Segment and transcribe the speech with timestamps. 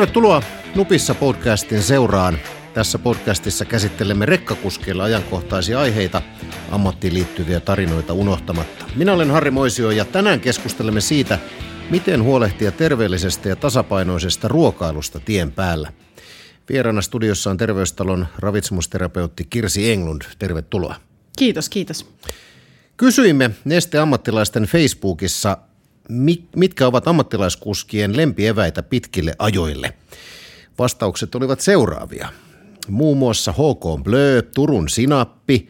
[0.00, 0.42] Tervetuloa
[0.74, 2.38] Nupissa podcastin seuraan.
[2.74, 6.22] Tässä podcastissa käsittelemme rekkakuskeilla ajankohtaisia aiheita,
[6.70, 8.84] ammattiin liittyviä tarinoita unohtamatta.
[8.96, 11.38] Minä olen Harri Moisio ja tänään keskustelemme siitä,
[11.90, 15.92] miten huolehtia terveellisestä ja tasapainoisesta ruokailusta tien päällä.
[16.68, 20.22] Vieraana studiossa on terveystalon ravitsemusterapeutti Kirsi Englund.
[20.38, 20.94] Tervetuloa.
[21.38, 22.10] Kiitos, kiitos.
[22.96, 25.56] Kysyimme Neste-ammattilaisten Facebookissa,
[26.56, 29.92] mitkä ovat ammattilaiskuskien lempieväitä pitkille ajoille.
[30.78, 32.28] Vastaukset olivat seuraavia.
[32.88, 35.68] Muun muassa HK Blö, Turun Sinappi,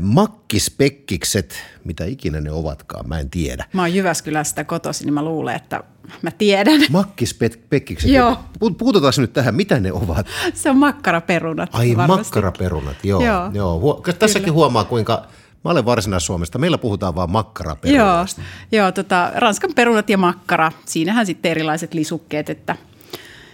[0.00, 3.64] makkispekkikset, mitä ikinä ne ovatkaan, mä en tiedä.
[3.72, 5.82] Mä oon Jyväskylästä kotoisin, niin mä luulen, että
[6.22, 6.80] mä tiedän.
[6.90, 8.38] Makkispekkikset, Joo.
[8.78, 10.26] puututaan nyt tähän, mitä ne ovat?
[10.54, 11.68] Se on makkaraperunat.
[11.72, 12.24] Ai varmasti.
[12.24, 13.24] makkaraperunat, joo.
[13.24, 13.50] joo.
[13.54, 13.80] Joo.
[13.84, 14.14] joo.
[14.18, 15.26] Tässäkin huomaa, kuinka
[15.64, 16.58] Mä olen Varsinais-Suomesta.
[16.58, 18.40] Meillä puhutaan vaan makkaraperunasta.
[18.72, 20.72] Joo, joo tota, ranskan perunat ja makkara.
[20.86, 22.76] Siinähän sitten erilaiset lisukkeet, että,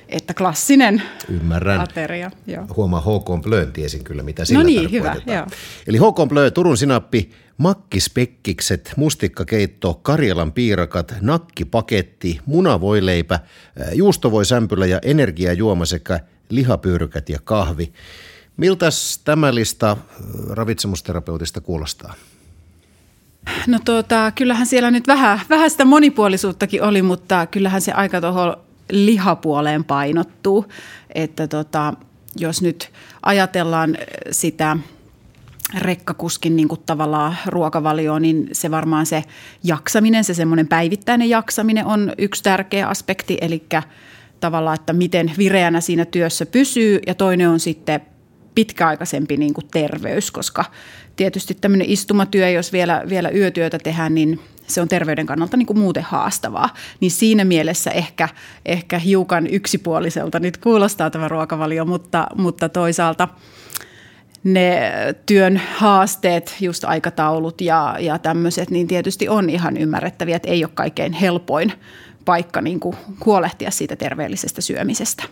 [0.08, 1.80] että klassinen Ymmärrän.
[1.80, 2.30] ateria.
[2.46, 2.64] Joo.
[2.76, 5.46] Huomaa HK Blön, tiesin kyllä mitä sillä No niin, hyvä, joo.
[5.86, 13.40] Eli HK Blö, Turun sinappi, makkispekkikset, mustikkakeitto, Karjalan piirakat, nakkipaketti, munavoileipä,
[13.94, 17.92] juustovoisämpylä ja energiajuoma sekä lihapyyrykät ja kahvi.
[18.56, 19.96] Miltäs tämä lista äh,
[20.50, 22.14] ravitsemusterapeutista kuulostaa?
[23.66, 28.56] No tota, kyllähän siellä nyt vähän, vähän sitä monipuolisuuttakin oli, mutta kyllähän se aika tuohon
[28.90, 30.66] lihapuoleen painottuu.
[31.14, 31.94] Että tota,
[32.36, 33.98] jos nyt ajatellaan
[34.30, 34.76] sitä
[35.78, 39.24] rekkakuskin niin kuin tavallaan ruokavalioon, niin se varmaan se
[39.64, 43.38] jaksaminen, se semmoinen päivittäinen jaksaminen on yksi tärkeä aspekti.
[43.40, 43.66] Eli
[44.40, 48.00] tavallaan, että miten vireänä siinä työssä pysyy ja toinen on sitten
[48.56, 50.64] pitkäaikaisempi niin kuin terveys, koska
[51.16, 55.78] tietysti tämmöinen istumatyö, jos vielä, vielä yötyötä tehdään, niin se on terveyden kannalta niin kuin
[55.78, 56.74] muuten haastavaa.
[57.00, 58.28] Niin siinä mielessä ehkä,
[58.64, 63.28] ehkä hiukan yksipuoliselta nyt kuulostaa tämä ruokavalio, mutta, mutta toisaalta
[64.44, 64.92] ne
[65.26, 70.72] työn haasteet, just aikataulut ja, ja tämmöiset, niin tietysti on ihan ymmärrettäviä, että ei ole
[70.74, 71.72] kaikkein helpoin
[72.24, 72.96] paikka niin kuin
[73.26, 75.24] huolehtia siitä terveellisestä syömisestä.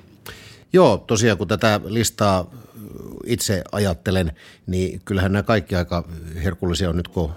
[0.72, 2.50] Joo, tosiaan kun tätä listaa
[3.26, 4.32] itse ajattelen,
[4.66, 6.04] niin kyllähän nämä kaikki aika
[6.44, 7.32] herkullisia on nyt, kun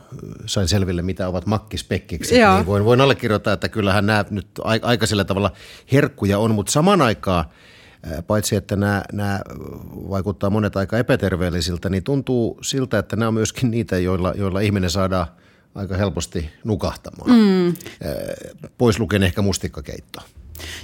[0.46, 2.38] sain selville, mitä ovat makkispekkikset.
[2.38, 2.56] Joo.
[2.56, 4.47] Niin voin, voin allekirjoittaa, että kyllähän nämä nyt
[4.81, 5.52] aika sillä tavalla
[5.91, 7.46] herkkuja on, mutta saman aikaan
[8.28, 9.40] paitsi että nämä, nämä
[10.09, 14.90] vaikuttaa monet aika epäterveellisiltä, niin tuntuu siltä, että nämä on myöskin niitä, joilla, joilla ihminen
[14.90, 15.28] saadaan
[15.75, 17.31] aika helposti nukahtamaan.
[17.31, 17.74] Mm.
[18.78, 20.22] Pois lukien ehkä mustikkakeitto.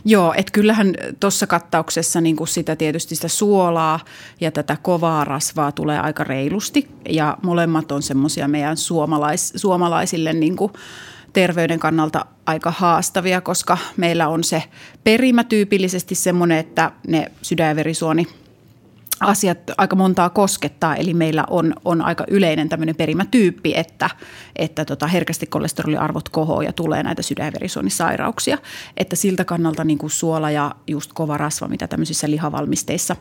[0.06, 4.00] Joo, että kyllähän tuossa kattauksessa niin kuin sitä tietysti sitä suolaa
[4.42, 6.88] ja tätä kovaa rasvaa tulee aika reilusti.
[7.10, 10.74] Ja molemmat on semmoisia meidän suomalais, suomalaisille niin kuin
[11.34, 14.64] terveyden kannalta aika haastavia, koska meillä on se
[15.04, 18.28] perimä tyypillisesti semmoinen, että ne sydän- ja verisuoni
[19.24, 24.10] asiat aika montaa koskettaa, eli meillä on, on aika yleinen tämmöinen perimätyyppi, että,
[24.56, 28.58] että tota herkästi kolesteroliarvot kohoo ja tulee näitä sydän- ja.
[28.98, 33.16] Että siltä kannalta niin kuin suola ja just kova rasva, mitä tämmöisissä lihavalmisteissa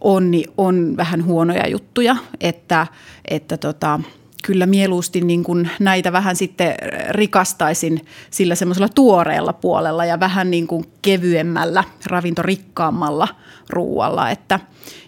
[0.00, 2.86] on, niin on vähän huonoja juttuja, että,
[3.24, 4.00] että tota,
[4.42, 6.74] kyllä mieluusti niin kuin näitä vähän sitten
[7.10, 13.28] rikastaisin sillä semmoisella tuoreella puolella ja vähän niin kuin kevyemmällä, ravintorikkaammalla
[13.70, 14.30] ruualla.
[14.30, 14.60] Että,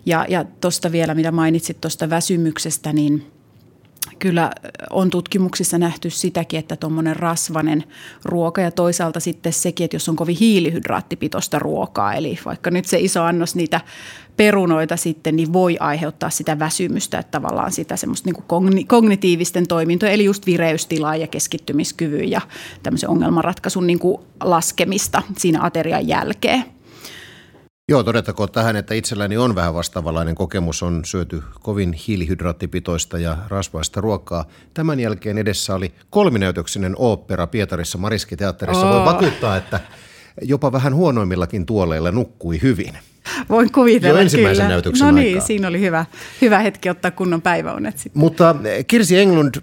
[0.06, 3.32] ja ja tuosta vielä, mitä mainitsit tuosta väsymyksestä, niin
[4.19, 4.50] kyllä
[4.91, 7.84] on tutkimuksissa nähty sitäkin, että tuommoinen rasvanen
[8.25, 13.00] ruoka ja toisaalta sitten sekin, että jos on kovin hiilihydraattipitoista ruokaa, eli vaikka nyt se
[13.00, 13.81] iso annos niitä
[14.37, 20.25] perunoita sitten, niin voi aiheuttaa sitä väsymystä, että tavallaan sitä semmoista niin kognitiivisten toimintoja, eli
[20.25, 22.41] just vireystilaa ja keskittymiskyvyn ja
[22.82, 26.65] tämmöisen ongelmanratkaisun niin kuin laskemista siinä aterian jälkeen.
[27.88, 30.82] Joo, todettakoon tähän, että itselläni on vähän vastaavanlainen kokemus.
[30.82, 34.44] On syöty kovin hiilihydraattipitoista ja rasvaista ruokaa.
[34.75, 38.90] Tämän jälkeen edessä oli kolminäytöksinen ooppera Pietarissa Mariskiteatterissa.
[38.90, 38.94] Oh.
[38.94, 39.81] Voi vakuuttaa, että
[40.43, 42.93] jopa vähän huonoimmillakin tuoleilla nukkui hyvin.
[43.49, 44.75] Voin kuvitella, Jo ensimmäisen kyllä.
[44.75, 45.46] näytöksen No niin, aikaa.
[45.46, 46.05] siinä oli hyvä,
[46.43, 48.20] hyvä hetki ottaa kunnon päiväunet sitten.
[48.20, 49.55] Mutta eh, Kirsi Englund,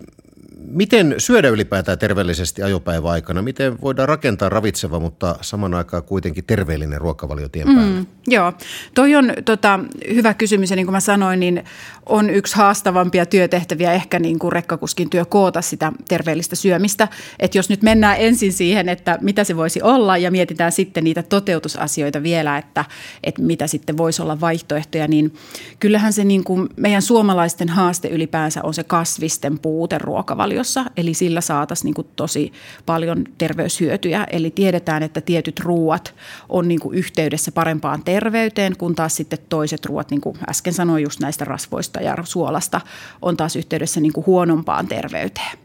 [0.67, 3.41] miten syödä ylipäätään terveellisesti ajopäivän aikana?
[3.41, 7.99] Miten voidaan rakentaa ravitseva, mutta saman aikaan kuitenkin terveellinen ruokavalio tien päällä?
[7.99, 8.05] Mm.
[8.27, 8.53] Joo,
[8.95, 9.79] toi on tota,
[10.13, 11.63] hyvä kysymys ja niin kuin mä sanoin, niin
[12.05, 17.07] on yksi haastavampia työtehtäviä ehkä niin kuin rekkakuskin työ koota sitä terveellistä syömistä.
[17.39, 21.23] Että jos nyt mennään ensin siihen, että mitä se voisi olla ja mietitään sitten niitä
[21.23, 22.85] toteutusasioita vielä, että,
[23.23, 25.33] että mitä sitten voisi olla vaihtoehtoja, niin
[25.79, 31.13] kyllähän se niin kuin meidän suomalaisten haaste ylipäänsä on se kasvisten puute ruokavaliossa ruokavaliossa, eli
[31.13, 32.51] sillä saataisiin niin tosi
[32.85, 34.27] paljon terveyshyötyjä.
[34.31, 36.15] Eli tiedetään, että tietyt ruuat
[36.49, 41.19] on niin yhteydessä parempaan terveyteen, kun taas sitten toiset ruuat, niin kuin äsken sanoin just
[41.19, 42.81] näistä rasvoista ja suolasta,
[43.21, 45.57] on taas yhteydessä niin huonompaan terveyteen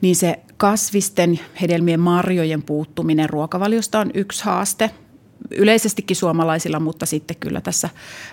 [0.00, 4.90] niin se kasvisten, hedelmien, marjojen puuttuminen ruokavaliosta on yksi haaste–
[5.50, 7.88] yleisestikin suomalaisilla, mutta sitten kyllä tässä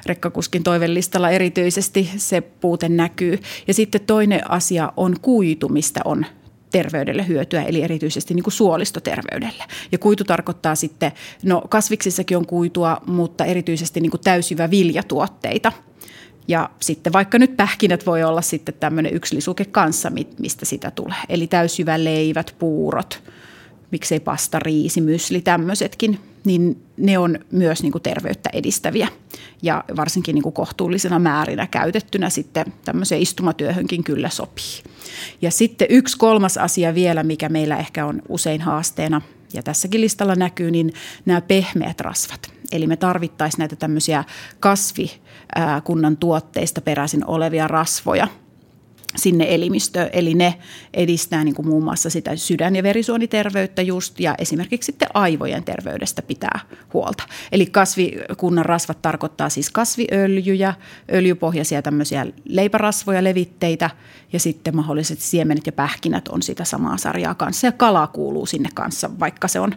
[0.05, 3.39] rekkakuskin toivellistalla erityisesti se puute näkyy.
[3.67, 6.25] Ja sitten toinen asia on kuitu, mistä on
[6.71, 9.63] terveydelle hyötyä, eli erityisesti niin kuin suolistoterveydelle.
[9.91, 11.11] Ja kuitu tarkoittaa sitten,
[11.43, 15.71] no kasviksissakin on kuitua, mutta erityisesti niin kuin viljatuotteita.
[16.47, 21.17] Ja sitten vaikka nyt pähkinät voi olla sitten tämmöinen yksi lisuke kanssa, mistä sitä tulee.
[21.29, 23.23] Eli täysjyvä leivät, puurot,
[23.91, 29.07] miksei pasta, riisi, mysli, tämmöisetkin niin ne on myös niin kuin terveyttä edistäviä
[29.61, 34.83] ja varsinkin niin kuin kohtuullisena määrinä käytettynä sitten tämmöiseen istumatyöhönkin kyllä sopii.
[35.41, 39.21] Ja sitten yksi kolmas asia vielä, mikä meillä ehkä on usein haasteena
[39.53, 40.93] ja tässäkin listalla näkyy, niin
[41.25, 42.51] nämä pehmeät rasvat.
[42.71, 44.23] Eli me tarvittaisiin näitä tämmöisiä
[44.59, 48.27] kasvikunnan tuotteista peräisin olevia rasvoja–
[49.15, 50.09] sinne elimistöön.
[50.13, 50.53] Eli ne
[50.93, 56.21] edistää niin kuin muun muassa sitä sydän- ja verisuoniterveyttä just ja esimerkiksi sitten aivojen terveydestä
[56.21, 56.59] pitää
[56.93, 57.23] huolta.
[57.51, 60.73] Eli kasvikunnan rasvat tarkoittaa siis kasviöljyjä,
[61.13, 63.89] öljypohjaisia tämmöisiä leipärasvoja, levitteitä
[64.33, 67.67] ja sitten mahdollisesti siemenet ja pähkinät on sitä samaa sarjaa kanssa.
[67.67, 69.75] Ja kala kuuluu sinne kanssa, vaikka se on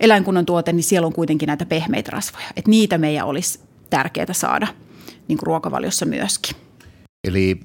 [0.00, 2.46] eläinkunnan tuote, niin siellä on kuitenkin näitä pehmeitä rasvoja.
[2.56, 3.60] Että niitä meidän olisi
[3.90, 4.66] tärkeää saada
[5.28, 6.56] niin kuin ruokavaliossa myöskin.
[7.24, 7.60] Eli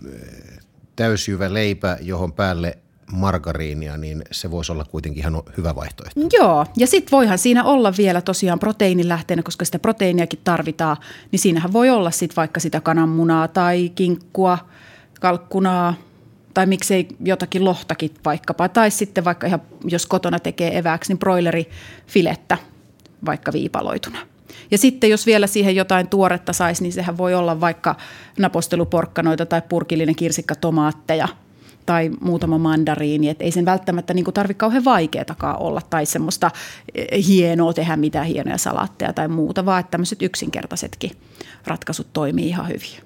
[0.95, 2.77] täysjyvä leipä, johon päälle
[3.11, 6.21] margariinia, niin se voisi olla kuitenkin ihan hyvä vaihtoehto.
[6.33, 10.97] Joo, ja sitten voihan siinä olla vielä tosiaan proteiinilähteenä, koska sitä proteiiniakin tarvitaan,
[11.31, 14.57] niin siinähän voi olla sitten vaikka sitä kananmunaa tai kinkkua,
[15.21, 15.93] kalkkunaa,
[16.53, 22.57] tai miksei jotakin lohtakin vaikkapa, tai sitten vaikka ihan, jos kotona tekee evääksi, niin broilerifilettä
[23.25, 24.19] vaikka viipaloituna.
[24.71, 27.95] Ja sitten jos vielä siihen jotain tuoretta saisi, niin sehän voi olla vaikka
[28.39, 31.27] naposteluporkkanoita tai purkillinen kirsikkatomaatteja
[31.85, 33.29] tai muutama mandariini.
[33.29, 36.51] Että ei sen välttämättä niin tarvitse kauhean vaikeatakaan olla tai semmoista
[36.95, 41.11] eh, hienoa tehdä mitään hienoja salaatteja tai muuta, vaan että tämmöiset yksinkertaisetkin
[41.65, 43.05] ratkaisut toimii ihan hyvin.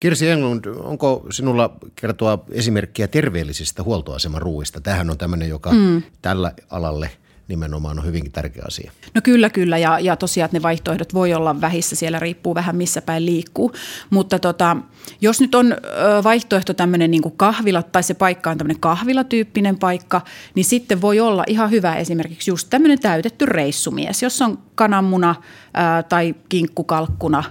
[0.00, 4.80] Kirsi Englund, onko sinulla kertoa esimerkkiä terveellisistä huoltoaseman ruuista?
[4.80, 6.02] Tähän on tämmöinen, joka mm.
[6.22, 7.10] tällä alalle–
[7.48, 8.92] nimenomaan on hyvinkin tärkeä asia.
[9.14, 9.78] No kyllä, kyllä.
[9.78, 13.72] Ja, ja tosiaan ne vaihtoehdot voi olla vähissä, siellä riippuu vähän missä päin liikkuu.
[14.10, 14.76] Mutta tota,
[15.20, 15.76] jos nyt on
[16.24, 20.20] vaihtoehto tämmöinen niin kahvila tai se paikka on tämmöinen kahvilatyyppinen paikka,
[20.54, 25.34] niin sitten voi olla ihan hyvä esimerkiksi just tämmöinen täytetty reissumies, jos on kananmuna
[25.74, 27.44] ää, tai kinkkukalkkuna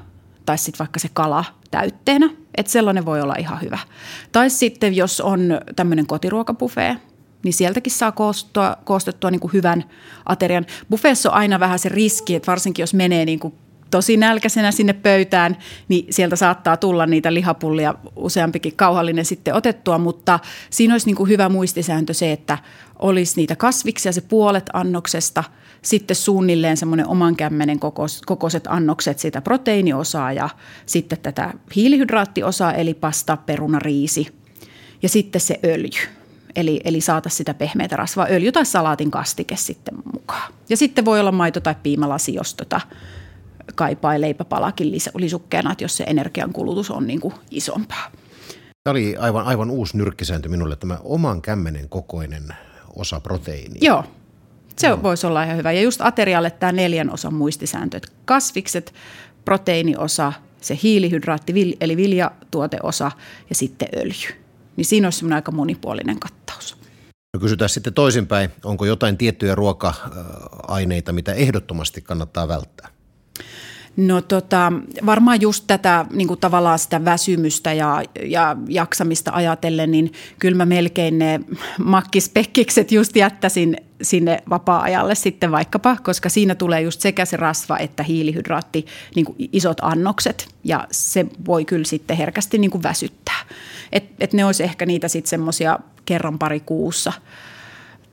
[0.45, 2.29] tai sitten vaikka se kala täytteenä.
[2.57, 3.79] Että sellainen voi olla ihan hyvä.
[4.31, 6.97] Tai sitten jos on tämmöinen kotiruokabufee,
[7.43, 9.83] niin sieltäkin saa koostua, koostettua niin kuin hyvän
[10.25, 10.65] aterian.
[10.89, 13.53] Buffeessa on aina vähän se riski, että varsinkin jos menee niin kuin
[13.91, 15.57] tosi nälkäisenä sinne pöytään,
[15.87, 21.29] niin sieltä saattaa tulla niitä lihapullia useampikin kauhallinen sitten otettua, mutta siinä olisi niin kuin
[21.29, 22.57] hyvä muistisääntö se, että
[22.99, 25.43] olisi niitä kasviksia se puolet annoksesta,
[25.81, 27.79] sitten suunnilleen semmoinen oman kämmenen
[28.25, 30.49] kokoiset annokset sitä proteiiniosaa ja
[30.85, 34.27] sitten tätä hiilihydraattiosaa eli pasta, peruna, riisi
[35.01, 36.22] ja sitten se öljy
[36.55, 40.53] Eli, eli saata sitä pehmeitä rasvaa, öljy tai salaatin kastike sitten mukaan.
[40.69, 42.81] Ja sitten voi olla maito- tai piimalasi, jos tota
[43.75, 48.11] kaipaa leipäpalakin lisukkeena, että jos se energiankulutus on niin kuin isompaa.
[48.83, 52.43] Tämä oli aivan, aivan uusi nyrkkisääntö minulle, tämä oman kämmenen kokoinen
[52.95, 53.79] osa proteiinia.
[53.81, 54.03] Joo,
[54.77, 55.03] se no.
[55.03, 55.71] voisi olla ihan hyvä.
[55.71, 58.93] Ja just aterialle tämä neljän osan muistisääntö, että kasvikset,
[59.45, 63.11] proteiiniosa, se hiilihydraatti eli viljatuoteosa
[63.49, 64.42] ja sitten öljy
[64.75, 66.77] niin siinä olisi aika monipuolinen kattaus.
[67.33, 72.92] No kysytään sitten toisinpäin, onko jotain tiettyjä ruoka-aineita, mitä ehdottomasti kannattaa välttää?
[73.97, 74.73] No tota,
[75.05, 80.65] varmaan just tätä niin kuin tavallaan sitä väsymystä ja, ja jaksamista ajatellen, niin kyllä mä
[80.65, 81.39] melkein ne
[81.83, 88.03] makkispekkikset just jättäisin sinne vapaa-ajalle sitten vaikkapa, koska siinä tulee just sekä se rasva että
[88.03, 88.85] hiilihydraatti,
[89.15, 93.39] niin kuin isot annokset ja se voi kyllä sitten herkästi niin kuin väsyttää.
[93.91, 97.13] Et, et ne olisi ehkä niitä sitten semmoisia kerran pari kuussa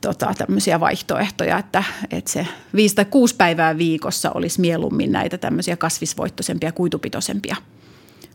[0.01, 5.77] tota, tämmöisiä vaihtoehtoja, että, että se viisi tai kuusi päivää viikossa olisi mieluummin näitä tämmöisiä
[5.77, 7.55] kasvisvoittoisempia, kuitupitoisempia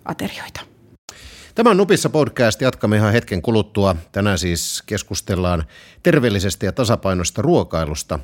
[0.05, 0.61] aterioita.
[1.55, 2.61] Tämä on Nupissa podcast.
[2.61, 3.97] Jatkamme ihan hetken kuluttua.
[4.13, 5.65] Tänään siis keskustellaan
[6.03, 8.19] terveellisestä ja tasapainosta ruokailusta.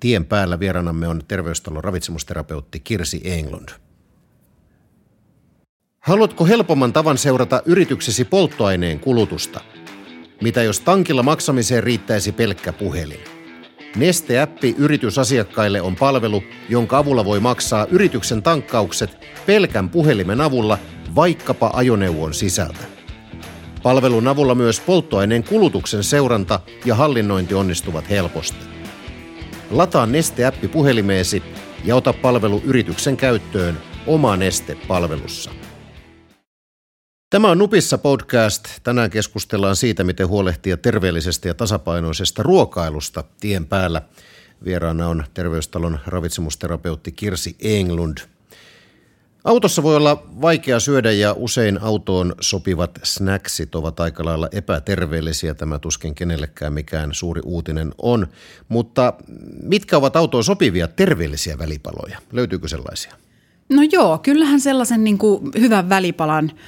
[0.00, 3.68] Tien päällä vieraanamme on terveystalon ravitsemusterapeutti Kirsi Englund.
[5.98, 9.60] Haluatko helpomman tavan seurata yrityksesi polttoaineen kulutusta?
[10.40, 13.20] Mitä jos tankilla maksamiseen riittäisi pelkkä puhelin?
[13.96, 19.16] Neste-appi yritysasiakkaille on palvelu, jonka avulla voi maksaa yrityksen tankkaukset
[19.46, 20.78] pelkän puhelimen avulla
[21.14, 22.84] vaikkapa ajoneuvon sisältä.
[23.82, 28.66] Palvelun avulla myös polttoaineen kulutuksen seuranta ja hallinnointi onnistuvat helposti.
[29.70, 31.42] Lataa Neste-appi puhelimeesi
[31.84, 35.50] ja ota palvelu yrityksen käyttöön oma Neste-palvelussa.
[37.30, 38.64] Tämä on Nupissa podcast.
[38.82, 44.02] Tänään keskustellaan siitä, miten huolehtia terveellisestä ja tasapainoisesta ruokailusta tien päällä.
[44.64, 48.18] Vieraana on terveystalon ravitsemusterapeutti Kirsi Englund.
[49.44, 55.54] Autossa voi olla vaikea syödä ja usein autoon sopivat snacksit ovat aika lailla epäterveellisiä.
[55.54, 58.26] Tämä tuskin kenellekään mikään suuri uutinen on.
[58.68, 59.12] Mutta
[59.62, 62.18] mitkä ovat autoon sopivia terveellisiä välipaloja?
[62.32, 63.12] Löytyykö sellaisia?
[63.68, 66.52] No joo, kyllähän sellaisen niin kuin hyvän välipalan–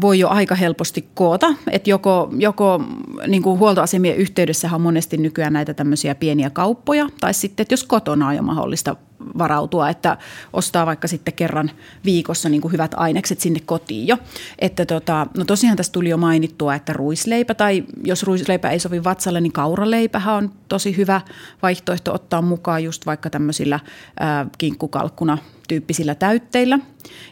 [0.00, 1.54] voi jo aika helposti koota.
[1.70, 2.84] Että joko, joko
[3.26, 7.84] niin kuin huoltoasemien yhteydessä on monesti nykyään näitä tämmöisiä pieniä kauppoja, tai sitten, että jos
[7.84, 8.96] kotona on jo mahdollista
[9.38, 10.16] varautua, että
[10.52, 11.70] ostaa vaikka sitten kerran
[12.04, 14.18] viikossa niin kuin hyvät ainekset sinne kotiin jo.
[14.58, 19.04] Että tota, no tosiaan tässä tuli jo mainittua, että ruisleipä tai jos ruisleipä ei sovi
[19.04, 21.20] vatsalle, niin kauraleipähän on tosi hyvä
[21.62, 26.78] vaihtoehto ottaa mukaan just vaikka tämmöisillä äh, kinkkukalkkuna tyyppisillä täytteillä.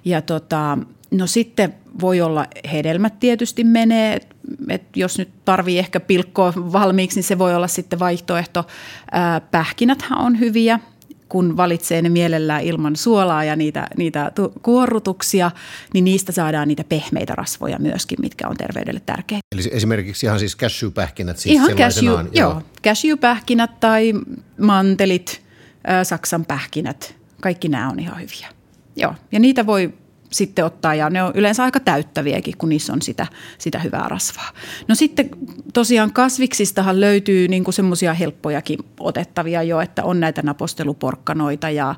[0.04, 0.78] Ja tota,
[1.11, 4.35] no sitten voi olla hedelmät tietysti menee, että
[4.68, 8.66] et jos nyt tarvii ehkä pilkkoa valmiiksi, niin se voi olla sitten vaihtoehto.
[9.12, 10.80] Ää, pähkinäthän on hyviä,
[11.28, 14.32] kun valitsee ne mielellään ilman suolaa ja niitä, niitä
[14.62, 15.50] kuorrutuksia,
[15.94, 19.42] niin niistä saadaan niitä pehmeitä rasvoja myöskin, mitkä on terveydelle tärkeitä.
[19.52, 22.25] Eli esimerkiksi ihan siis cashew-pähkinät siis Ihan cashew, joo.
[22.32, 22.62] joo.
[22.85, 24.12] Cashew-pähkinät tai
[24.61, 25.42] mantelit,
[25.90, 28.49] äh, saksan pähkinät, kaikki nämä on ihan hyviä.
[28.97, 29.92] Joo, ja niitä voi
[30.30, 33.26] sitten ottaa ja ne on yleensä aika täyttäviäkin, kun niissä on sitä,
[33.58, 34.50] sitä hyvää rasvaa.
[34.88, 35.30] No sitten
[35.73, 41.94] tosiaan kasviksistahan löytyy niin semmoisia helppojakin otettavia jo, että on näitä naposteluporkkanoita ja,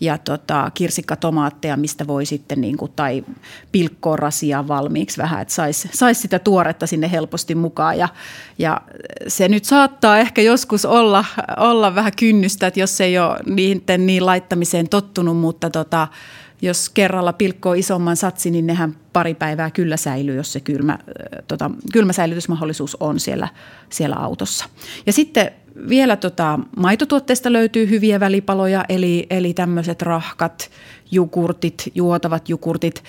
[0.00, 3.24] ja tota, kirsikkatomaatteja, mistä voi sitten niin kuin, tai
[3.72, 8.08] pilkkoa rasia valmiiksi vähän, että saisi sais sitä tuoretta sinne helposti mukaan ja,
[8.58, 8.80] ja
[9.28, 11.24] se nyt saattaa ehkä joskus olla,
[11.56, 16.08] olla vähän kynnystä, että jos ei ole niiden niin laittamiseen tottunut, mutta tota,
[16.62, 20.98] jos kerralla pilkkoo isomman satsin, niin nehän pari päivää kyllä säilyy, jos se kylmä,
[21.48, 23.48] tota, kylmäsäilytysmahdollisuus on siellä,
[23.90, 24.64] siellä autossa.
[25.06, 25.50] Ja sitten
[25.88, 30.70] vielä tota, maitotuotteista löytyy hyviä välipaloja, eli, eli tämmöiset rahkat,
[31.10, 33.04] jukurtit, juotavat jukurtit.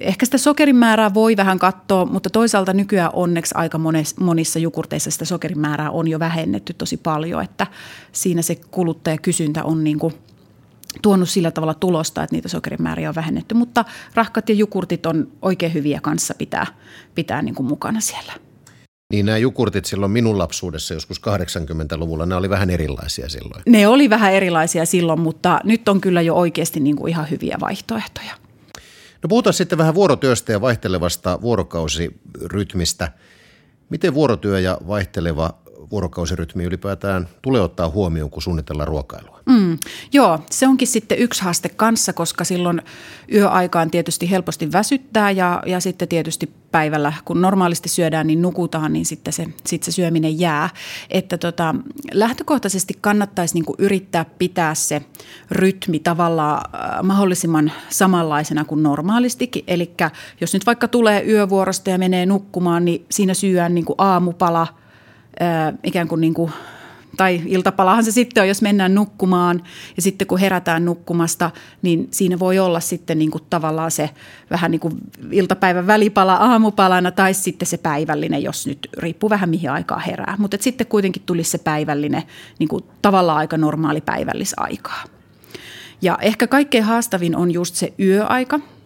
[0.00, 3.80] Ehkä sitä sokerin määrää voi vähän katsoa, mutta toisaalta nykyään onneksi aika
[4.20, 7.66] monissa jukurteissa sitä sokerin määrää on jo vähennetty tosi paljon, että
[8.12, 10.14] siinä se kuluttajakysyntä on niin kuin–
[11.02, 13.54] tuonut sillä tavalla tulosta, että niitä sokerimääriä on vähennetty.
[13.54, 16.66] Mutta rahkat ja jukurtit on oikein hyviä kanssa pitää,
[17.14, 18.32] pitää niin kuin mukana siellä.
[19.12, 23.62] Niin nämä jukurtit silloin minun lapsuudessa joskus 80-luvulla, ne oli vähän erilaisia silloin.
[23.66, 27.56] Ne oli vähän erilaisia silloin, mutta nyt on kyllä jo oikeasti niin kuin ihan hyviä
[27.60, 28.32] vaihtoehtoja.
[29.22, 33.12] No puhutaan sitten vähän vuorotyöstä ja vaihtelevasta vuorokausirytmistä.
[33.90, 35.58] Miten vuorotyö ja vaihteleva
[35.90, 39.40] vuorokausirytmi ylipäätään tulee ottaa huomioon, kun suunnitellaan ruokailua?
[39.46, 39.78] Mm,
[40.12, 42.82] joo, se onkin sitten yksi haaste kanssa, koska silloin
[43.32, 49.06] yöaikaan tietysti helposti väsyttää ja, ja sitten tietysti päivällä, kun normaalisti syödään, niin nukutaan, niin
[49.06, 50.70] sitten se, sitten se syöminen jää.
[51.10, 51.74] Että tota,
[52.12, 55.02] lähtökohtaisesti kannattaisi niin yrittää pitää se
[55.50, 59.64] rytmi tavallaan äh, mahdollisimman samanlaisena kuin normaalistikin.
[59.66, 59.94] Eli
[60.40, 64.66] jos nyt vaikka tulee yövuorosta ja menee nukkumaan, niin siinä syödään niin aamupala–
[65.84, 66.52] ikään kuin, niin kuin
[67.18, 69.62] tai iltapalahan se sitten on, jos mennään nukkumaan
[69.96, 71.50] ja sitten kun herätään nukkumasta,
[71.82, 74.10] niin siinä voi olla sitten niin kuin tavallaan se
[74.50, 74.94] vähän niin kuin
[75.30, 80.34] iltapäivän välipala aamupalana tai sitten se päivällinen, jos nyt riippuu vähän mihin aikaa herää.
[80.38, 82.22] Mutta sitten kuitenkin tulisi se päivällinen
[82.58, 85.04] niin kuin tavallaan aika normaali päivällisaikaa.
[86.02, 88.60] Ja ehkä kaikkein haastavin on just se yöaika–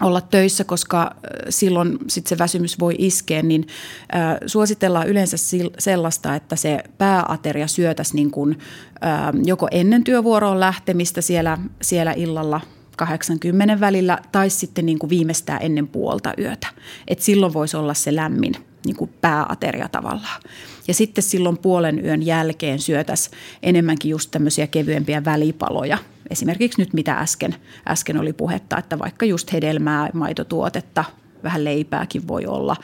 [0.00, 3.66] olla töissä, koska äh, silloin sit se väsymys voi iskeä, niin
[4.14, 5.36] äh, suositellaan yleensä
[5.78, 8.58] sellaista, että se pääateria syötäisi niin kuin,
[9.04, 12.60] äh, joko ennen työvuoroon lähtemistä siellä, siellä illalla
[12.96, 16.66] 80 välillä tai sitten niin kuin viimeistään ennen puolta yötä.
[17.08, 18.54] Et silloin voisi olla se lämmin
[18.86, 20.42] niin kuin pääateria tavallaan.
[20.88, 25.98] Ja sitten silloin puolen yön jälkeen syötäisiin enemmänkin just tämmöisiä kevyempiä välipaloja–
[26.30, 27.54] esimerkiksi nyt mitä äsken,
[27.88, 31.04] äsken oli puhetta, että vaikka just hedelmää, maitotuotetta,
[31.42, 32.76] vähän leipääkin voi olla.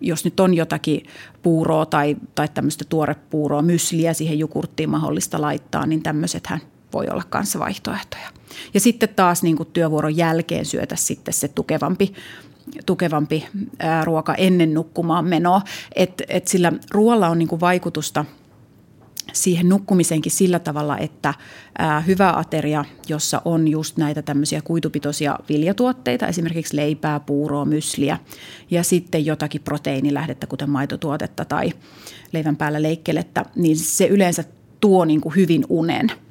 [0.00, 1.02] Jos nyt on jotakin
[1.42, 6.60] puuroa tai, tai tämmöistä tuorepuuroa, mysliä siihen jukurttiin mahdollista laittaa, niin tämmöisethän
[6.92, 8.28] voi olla kanssa vaihtoehtoja.
[8.74, 12.14] Ja sitten taas niin kuin työvuoron jälkeen syötä sitten se tukevampi
[12.86, 13.46] tukevampi
[13.78, 15.62] ää, ruoka ennen nukkumaan menoa.
[15.96, 18.24] Et, et sillä ruoalla on niin kuin vaikutusta–
[19.32, 21.34] siihen nukkumiseenkin sillä tavalla, että
[22.06, 28.18] hyvä ateria, jossa on just näitä tämmöisiä kuitupitoisia viljatuotteita, esimerkiksi leipää, puuroa, mysliä
[28.70, 31.72] ja sitten jotakin proteiinilähdettä, kuten maitotuotetta tai
[32.32, 34.44] leivän päällä leikkelettä, niin se yleensä
[34.80, 36.12] tuo niin kuin hyvin unen–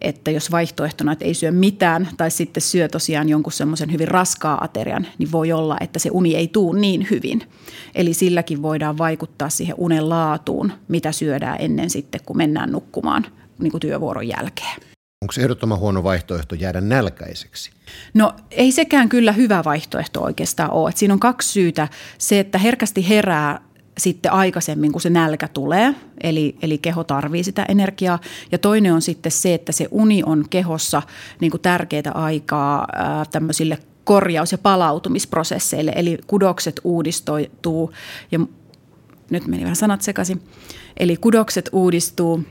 [0.00, 4.64] että jos vaihtoehtona, että ei syö mitään tai sitten syö tosiaan jonkun semmoisen hyvin raskaa
[4.64, 7.42] aterian, niin voi olla, että se uni ei tuu niin hyvin.
[7.94, 13.26] Eli silläkin voidaan vaikuttaa siihen unen laatuun, mitä syödään ennen sitten, kun mennään nukkumaan
[13.58, 14.80] niin kuin työvuoron jälkeen.
[15.24, 17.70] Onko se ehdottoman huono vaihtoehto jäädä nälkäiseksi?
[18.14, 20.90] No ei sekään kyllä hyvä vaihtoehto oikeastaan ole.
[20.90, 21.88] Et siinä on kaksi syytä.
[22.18, 23.60] Se, että herkästi herää
[23.98, 28.18] sitten aikaisemmin, kun se nälkä tulee, eli, eli keho tarvii sitä energiaa.
[28.52, 31.02] Ja toinen on sitten se, että se uni on kehossa
[31.40, 37.92] niin kuin tärkeää aikaa ää, tämmöisille korjaus- ja palautumisprosesseille, eli kudokset uudistuu
[38.32, 38.40] ja
[39.30, 40.42] nyt meni vähän sanat sekaisin.
[40.96, 42.42] Eli kudokset uudistuu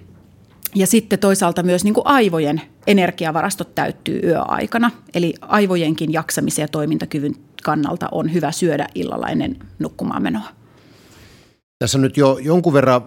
[0.76, 4.92] ja sitten toisaalta myös niin kuin aivojen energiavarastot täyttyy yöaikana.
[5.14, 10.63] Eli aivojenkin jaksamisen ja toimintakyvyn kannalta on hyvä syödä illalla ennen nukkumaan menoa.
[11.80, 13.02] Tässä nyt jo jonkun verran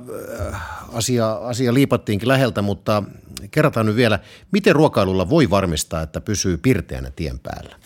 [0.50, 3.02] äh, asia, asia liipattiinkin läheltä, mutta
[3.50, 4.18] kerrotaan nyt vielä,
[4.52, 7.76] miten ruokailulla voi varmistaa, että pysyy pirteänä tien päällä?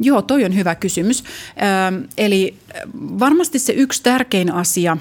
[0.00, 1.24] Joo, toi on hyvä kysymys.
[1.62, 4.96] Ähm, eli äh, varmasti se yksi tärkein asia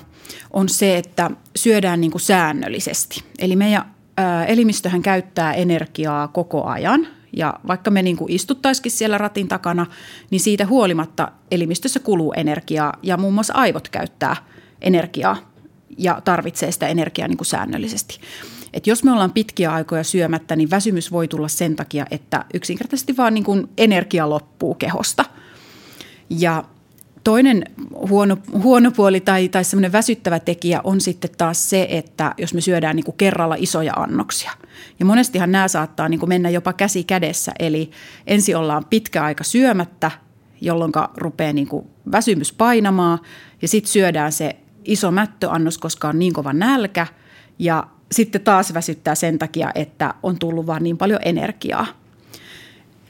[0.54, 3.24] on se, että syödään niin kuin säännöllisesti.
[3.40, 9.18] Eli meidän äh, elimistöhän käyttää energiaa koko ajan ja vaikka me niin kuin istuttaisikin siellä
[9.18, 9.86] ratin takana,
[10.30, 14.36] niin siitä huolimatta elimistössä kuluu energiaa ja muun muassa aivot käyttää–
[14.82, 15.38] energiaa
[15.98, 18.20] ja tarvitsee sitä energiaa niin kuin säännöllisesti.
[18.74, 23.18] Et jos me ollaan pitkiä aikoja syömättä, niin väsymys voi tulla sen takia, että yksinkertaisesti
[23.18, 25.26] vaan niin kuin energia loppuu kehosta.
[26.30, 26.64] Ja
[27.24, 32.54] toinen huono, huono puoli tai, tai semmoinen väsyttävä tekijä on sitten taas se, että jos
[32.54, 34.52] me syödään niin kuin kerralla isoja annoksia.
[35.00, 37.92] Ja monestihan nämä saattaa niin kuin mennä jopa käsi kädessä, eli
[38.28, 40.12] ensin ollaan pitkä aika syömättä,
[40.62, 43.20] jolloin rupeaa niin kuin väsymys painamaan
[43.62, 47.08] ja sitten syödään se iso mättöannos, koska on niin kova nälkä
[47.60, 51.86] ja sitten taas väsyttää sen takia, että on tullut vaan niin paljon energiaa.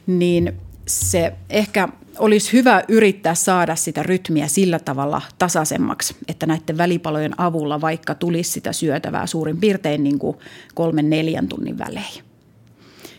[0.07, 0.53] Niin
[0.87, 7.81] se ehkä olisi hyvä yrittää saada sitä rytmiä sillä tavalla tasaisemmaksi, että näiden välipalojen avulla
[7.81, 10.37] vaikka tulisi sitä syötävää suurin piirtein niin kuin
[10.73, 12.23] kolmen neljän tunnin välein.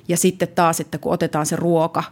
[0.09, 2.05] Ja sitten taas, että kun otetaan se ruoka,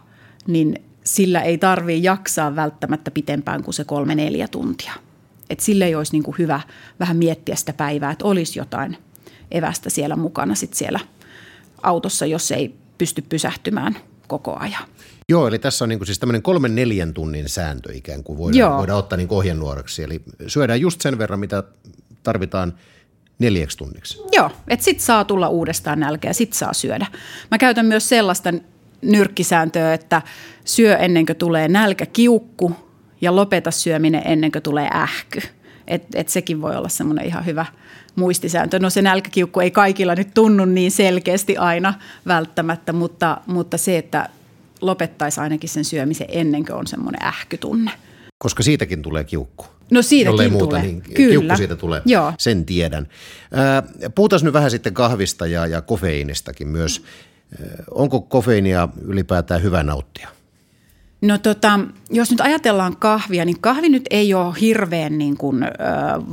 [0.47, 4.93] niin sillä ei tarvitse jaksaa välttämättä pitempään kuin se kolme neljä tuntia–
[5.51, 6.61] että sille ei olisi niin kuin hyvä
[6.99, 8.97] vähän miettiä sitä päivää, että olisi jotain
[9.51, 10.99] evästä siellä mukana sit siellä
[11.83, 14.83] autossa, jos ei pysty pysähtymään koko ajan.
[15.29, 18.77] Joo, eli tässä on niin kuin siis tämmöinen kolmen neljän tunnin sääntö ikään kuin voidaan,
[18.77, 20.03] voidaan ottaa niin ohjenuoraksi.
[20.03, 21.63] Eli syödään just sen verran, mitä
[22.23, 22.73] tarvitaan
[23.39, 24.21] neljäksi tunniksi.
[24.31, 27.07] Joo, että sit saa tulla uudestaan nälkä ja sit saa syödä.
[27.51, 28.53] Mä käytän myös sellaista
[29.01, 30.21] nyrkkisääntöä, että
[30.65, 32.75] syö ennen kuin tulee nälkäkiukku–
[33.21, 35.41] ja lopeta syöminen ennen kuin tulee ähky.
[35.87, 37.65] Et, et sekin voi olla semmoinen ihan hyvä
[38.15, 38.79] muistisääntö.
[38.79, 41.93] No se nälkäkiukku ei kaikilla nyt tunnu niin selkeästi aina
[42.27, 44.29] välttämättä, mutta, mutta se, että
[44.81, 47.91] lopettaisi ainakin sen syömisen ennen kuin on semmoinen ähkytunne.
[48.37, 49.65] Koska siitäkin tulee kiukku.
[49.91, 50.81] No siitäkin Jollei muuta, tulee.
[50.81, 51.29] Niin Kyllä.
[51.29, 52.33] Kiukku siitä tulee, Joo.
[52.37, 53.07] sen tiedän.
[54.15, 57.03] puhutaan nyt vähän sitten kahvista ja, ja kofeiinistakin myös.
[57.91, 60.29] onko kofeiinia ylipäätään hyvä nauttia?
[61.21, 61.79] No tota,
[62.09, 65.67] jos nyt ajatellaan kahvia, niin kahvi nyt ei ole hirveän niin kuin, ö,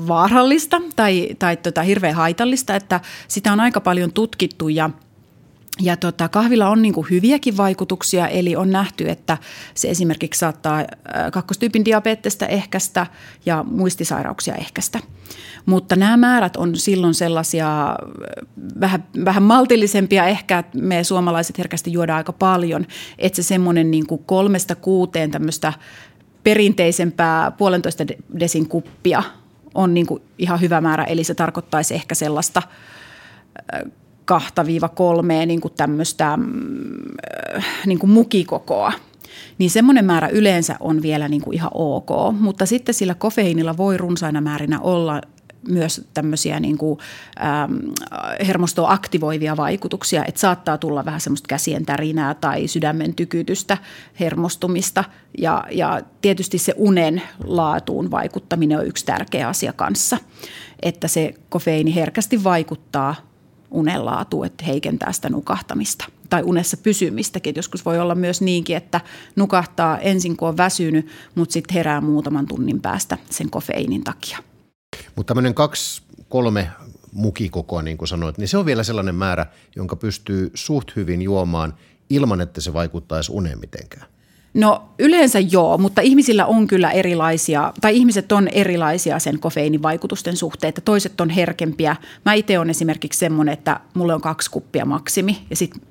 [0.08, 4.90] vaarallista tai, tai tota, hirveän haitallista, että sitä on aika paljon tutkittu ja–
[5.80, 9.38] ja tota, kahvilla on niin hyviäkin vaikutuksia, eli on nähty, että
[9.74, 10.84] se esimerkiksi saattaa
[11.32, 13.06] kakkostyypin diabetesta ehkäistä
[13.46, 14.98] ja muistisairauksia ehkäistä.
[15.66, 17.96] Mutta nämä määrät on silloin sellaisia
[18.80, 20.26] vähän, vähän maltillisempia.
[20.26, 22.86] Ehkä, että me suomalaiset herkästi juodaan aika paljon,
[23.18, 25.72] että se semmoinen niin kolmesta kuuteen tämmöistä
[26.44, 28.04] perinteisempää puolentoista
[28.40, 29.22] desin kuppia
[29.74, 30.06] on niin
[30.38, 32.62] ihan hyvä määrä, eli se tarkoittaisi ehkä sellaista
[34.28, 36.44] kahta viiva kolmea niin kuin tämmöistä mm,
[37.86, 38.92] niin kuin mukikokoa
[39.58, 42.08] niin semmoinen määrä yleensä on vielä niin kuin ihan ok.
[42.40, 45.20] Mutta sitten sillä kofeiinilla voi runsaina määrinä olla
[45.68, 46.98] myös tämmöisiä niin kuin,
[47.40, 47.72] ähm,
[48.46, 53.78] hermostoa aktivoivia vaikutuksia, että saattaa tulla vähän semmoista käsien tärinää tai sydämen tykytystä,
[54.20, 55.04] hermostumista
[55.38, 60.18] ja, ja tietysti se unen laatuun vaikuttaminen on yksi tärkeä asia kanssa,
[60.82, 63.27] että se kofeiini herkästi vaikuttaa
[63.70, 67.54] unenlaatu, että heikentää sitä nukahtamista tai unessa pysymistäkin.
[67.56, 69.00] joskus voi olla myös niinkin, että
[69.36, 74.38] nukahtaa ensin kun on väsynyt, mutta sitten herää muutaman tunnin päästä sen kofeiinin takia.
[75.16, 76.70] Mutta tämmöinen kaksi, kolme
[77.12, 81.74] mukikokoa, niin kuin sanoit, niin se on vielä sellainen määrä, jonka pystyy suht hyvin juomaan
[82.10, 84.06] ilman, että se vaikuttaisi uneen mitenkään.
[84.54, 90.36] No yleensä joo, mutta ihmisillä on kyllä erilaisia, tai ihmiset on erilaisia sen kofeiinin vaikutusten
[90.36, 91.96] suhteen, että toiset on herkempiä.
[92.24, 95.82] Mä itse olen esimerkiksi semmoinen, että mulle on kaksi kuppia maksimi ja sitten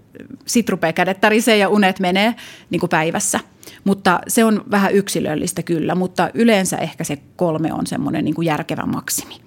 [0.45, 2.35] sit rupeaa kädet tarisee ja unet menee
[2.69, 3.39] niin kuin päivässä.
[3.83, 8.45] Mutta se on vähän yksilöllistä kyllä, mutta yleensä ehkä se kolme on semmoinen niin kuin
[8.45, 9.46] järkevä maksimi.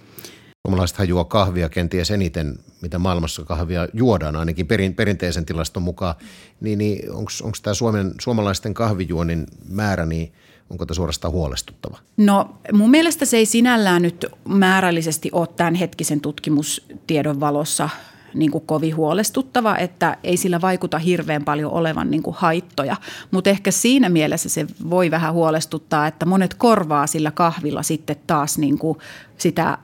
[0.68, 6.14] Suomalaisethan juo kahvia kenties eniten, mitä maailmassa kahvia juodaan, ainakin perin, perinteisen tilaston mukaan.
[6.60, 7.30] Niin, niin onko
[7.62, 10.32] tämä Suomen, suomalaisten kahvijuonnin määrä, niin
[10.70, 11.98] onko tämä suorastaan huolestuttava?
[12.16, 17.88] No mun mielestä se ei sinällään nyt määrällisesti ole tämän hetkisen tutkimustiedon valossa
[18.34, 22.96] niin kuin kovin huolestuttava, että ei sillä vaikuta hirveän paljon olevan niin kuin haittoja.
[23.30, 28.58] Mutta ehkä siinä mielessä se voi vähän huolestuttaa, että monet korvaa sillä kahvilla sitten taas
[28.58, 28.98] niin kuin
[29.38, 29.78] sitä äh,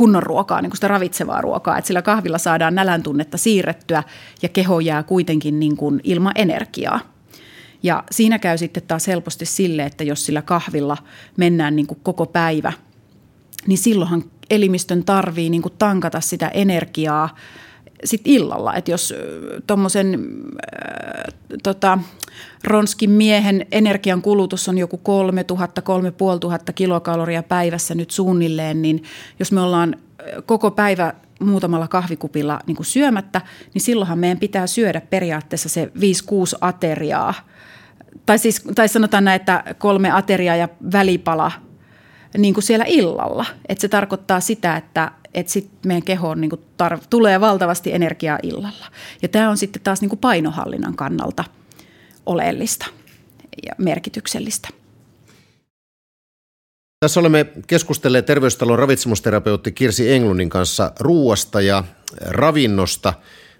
[0.00, 1.78] kunnon ruokaa, niin kuin sitä ravitsevaa ruokaa.
[1.78, 4.02] Että sillä kahvilla saadaan nälän tunnetta siirrettyä
[4.42, 7.00] ja keho jää kuitenkin niin kuin ilman energiaa.
[7.82, 10.96] Ja siinä käy sitten taas helposti sille, että jos sillä kahvilla
[11.36, 12.72] mennään niin kuin koko päivä,
[13.66, 17.36] niin silloinhan elimistön tarvii niin kuin tankata sitä energiaa
[18.04, 18.74] sit illalla.
[18.74, 19.14] Että jos
[19.66, 21.98] tuommoisen äh, tota,
[22.64, 29.02] ronskin miehen energian kulutus on joku 3000, 3500 kilokaloria päivässä nyt suunnilleen, niin
[29.38, 29.96] jos me ollaan
[30.46, 33.40] koko päivä muutamalla kahvikupilla niin kuin syömättä,
[33.74, 35.98] niin silloinhan meidän pitää syödä periaatteessa se 5-6
[36.60, 37.34] ateriaa.
[38.26, 41.52] Tai, siis, tai sanotaan näin, että kolme ateriaa ja välipala–
[42.38, 43.46] niin kuin siellä illalla.
[43.68, 48.86] Et se tarkoittaa sitä, että et sit meidän kehoon niin tar- tulee valtavasti energiaa illalla.
[49.22, 51.44] Ja tämä on sitten taas niin painohallinnan kannalta
[52.26, 52.86] oleellista
[53.66, 54.68] ja merkityksellistä.
[57.00, 61.84] Tässä olemme keskustelleet terveystalon ravitsemusterapeutti Kirsi Englundin kanssa ruuasta ja
[62.20, 63.14] ravinnosta.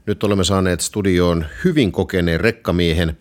[0.07, 3.17] Nyt olemme saaneet studioon hyvin kokeneen rekkamiehen–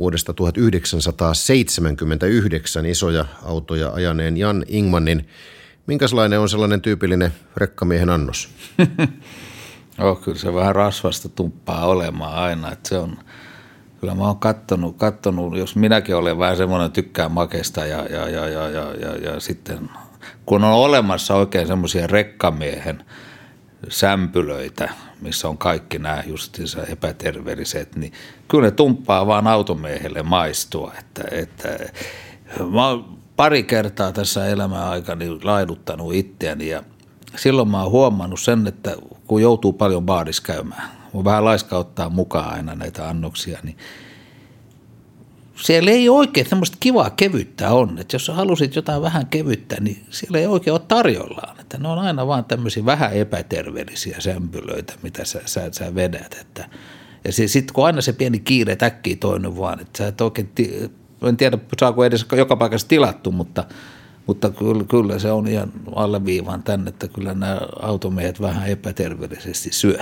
[0.00, 5.28] vuodesta 1979 isoja autoja ajaneen Jan Ingmanin.
[5.90, 8.48] Minkälainen on sellainen tyypillinen rekkamiehen annos?
[9.98, 12.72] oh, kyllä se vähän rasvasta tumppaa olemaan aina.
[12.72, 13.18] Että se on,
[14.00, 18.48] kyllä mä oon kattonut, kattonut, jos minäkin olen vähän semmoinen tykkää makesta ja, ja, ja,
[18.48, 19.90] ja, ja, ja, ja sitten
[20.46, 23.04] kun on olemassa oikein semmoisia rekkamiehen
[23.88, 28.12] sämpylöitä, missä on kaikki nämä justiinsa epäterveelliset, niin
[28.48, 30.92] kyllä ne tumppaa vaan automiehelle maistua.
[30.98, 31.68] Että, että,
[32.72, 36.82] mä oon pari kertaa tässä elämän aikana laiduttanut itseäni ja
[37.36, 42.10] silloin mä oon huomannut sen, että kun joutuu paljon baadissa käymään, on vähän laiska ottaa
[42.10, 43.76] mukaan aina näitä annoksia, niin
[45.56, 47.98] siellä ei oikein semmoista kivaa kevyttä on.
[47.98, 51.60] Että jos sä halusit jotain vähän kevyttä, niin siellä ei oikein ole tarjollaan.
[51.60, 56.36] Että ne on aina vaan tämmöisiä vähän epäterveellisiä sämpylöitä, mitä sä, sä, sä vedät.
[56.40, 56.68] Että,
[57.24, 60.50] ja sitten kun aina se pieni kiire täkkii toinen vaan, että sä et oikein,
[61.28, 63.64] en tiedä saako edes joka paikassa tilattu, mutta,
[64.26, 69.98] mutta kyllä, kyllä se on ihan alleviivaan tänne, että kyllä nämä automiehet vähän epäterveellisesti syö.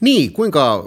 [0.00, 0.84] Niin, kuinka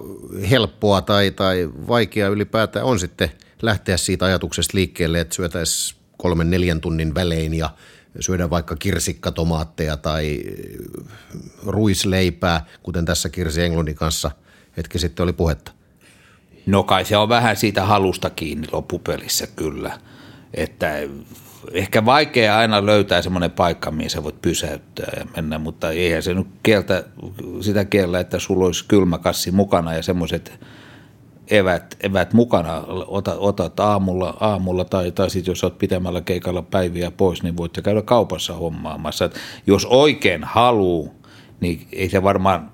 [0.49, 6.81] helppoa tai, tai vaikeaa ylipäätään on sitten lähteä siitä ajatuksesta liikkeelle, että syötäisiin kolmen neljän
[6.81, 7.69] tunnin välein ja
[8.19, 10.43] syödä vaikka kirsikkatomaatteja tai
[11.65, 14.31] ruisleipää, kuten tässä Kirsi Englundin kanssa
[14.77, 15.71] hetki sitten oli puhetta?
[16.65, 19.99] No kai se on vähän siitä halusta kiinni loppupelissä kyllä,
[20.53, 20.93] että
[21.71, 26.47] ehkä vaikea aina löytää semmoinen paikka, missä voit pysäyttää ja mennä, mutta eihän se nyt
[26.63, 27.03] kieltä,
[27.61, 30.59] sitä kiellä, että sulla olisi kylmäkassi mukana ja semmoiset
[31.47, 37.11] evät, evät mukana, otat, otat aamulla, aamulla tai, tai sitten jos olet pitemmällä keikalla päiviä
[37.11, 39.25] pois, niin voitte käydä kaupassa hommaamassa.
[39.25, 39.35] Et
[39.67, 41.15] jos oikein haluu,
[41.59, 42.71] niin ei se varmaan,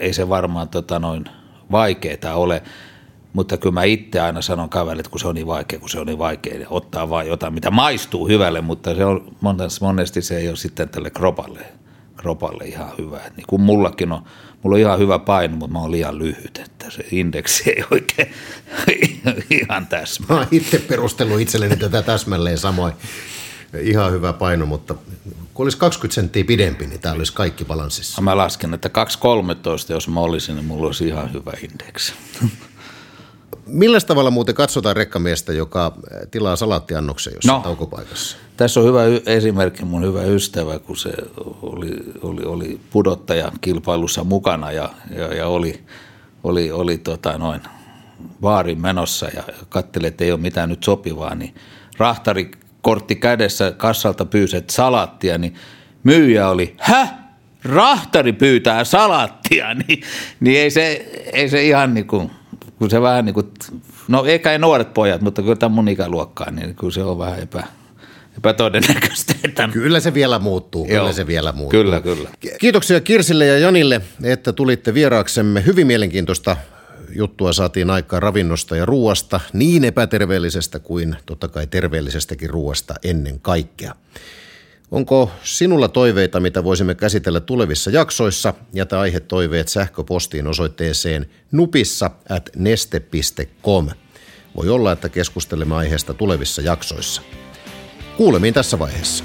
[0.00, 1.24] ei se varmaan tota noin
[1.70, 2.62] vaikeaa ole,
[3.32, 6.00] mutta kyllä mä itse aina sanon kaverille, että kun se on niin vaikea, kun se
[6.00, 9.36] on niin vaikea, niin ottaa vain jotain, mitä maistuu hyvälle, mutta se on,
[9.80, 11.60] monesti se ei ole sitten tälle kropalle,
[12.16, 13.20] kropalle ihan hyvä.
[13.36, 14.22] niin kuin mullakin on,
[14.62, 18.32] mulla on ihan hyvä paino, mutta mä oon liian lyhyt, että se indeksi ei oikein
[19.62, 20.26] ihan täsmä.
[20.28, 22.92] Mä oon itse perustellut itselleni tätä täsmälleen samoin.
[23.80, 24.94] Ihan hyvä paino, mutta
[25.54, 28.22] kun olisi 20 senttiä pidempi, niin tämä olisi kaikki balanssissa.
[28.22, 32.12] Mä lasken, että 2,13, jos mä olisin, niin mulla olisi ihan hyvä indeksi.
[33.66, 35.92] Millä tavalla muuten katsotaan rekkamiestä, joka
[36.30, 38.36] tilaa salaattiannoksen jossain no, taukopaikassa?
[38.56, 41.12] Tässä on hyvä esimerkki, mun hyvä ystävä, kun se
[41.62, 41.90] oli,
[42.22, 45.84] oli, oli pudottaja kilpailussa mukana ja, ja, ja oli,
[46.44, 47.60] oli, oli tota noin,
[48.40, 51.54] baarin menossa ja katseli, että ei ole mitään nyt sopivaa, niin
[51.98, 52.50] rahtari
[52.82, 55.54] kortti kädessä kassalta pyysi salattia, niin
[56.02, 57.08] myyjä oli, hä?
[57.64, 60.02] Rahtari pyytää salattia, niin,
[60.40, 62.30] niin ei, se, ei se ihan niin kuin,
[62.78, 63.46] kun se vähän niin kuin,
[64.08, 67.42] no eikä ei nuoret pojat, mutta kyllä tämä mun ikäluokkaa, niin kyllä se on vähän
[67.42, 67.64] epä,
[68.38, 69.34] epätodennäköistä.
[69.44, 69.68] Että...
[69.72, 71.82] Kyllä se vielä muuttuu, Joo, kyllä se vielä muuttuu.
[71.82, 72.30] Kyllä, kyllä.
[72.60, 75.66] Kiitoksia Kirsille ja Janille, että tulitte vieraaksemme.
[75.66, 76.56] Hyvin mielenkiintoista
[77.14, 83.94] juttua saatiin aikaa ravinnosta ja ruuasta, niin epäterveellisestä kuin totta kai terveellisestäkin ruuasta ennen kaikkea.
[84.90, 88.54] Onko sinulla toiveita, mitä voisimme käsitellä tulevissa jaksoissa?
[88.74, 93.88] Jätä aihetoiveet sähköpostiin osoitteeseen nupissa at neste.com.
[94.56, 97.22] Voi olla, että keskustelemme aiheesta tulevissa jaksoissa.
[98.16, 99.24] Kuulemiin tässä vaiheessa.